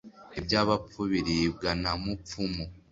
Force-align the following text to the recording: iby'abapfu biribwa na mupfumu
iby'abapfu 0.39 0.99
biribwa 1.11 1.69
na 1.83 1.91
mupfumu 2.03 2.63